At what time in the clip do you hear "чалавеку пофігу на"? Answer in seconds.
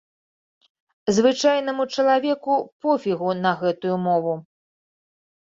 1.97-3.53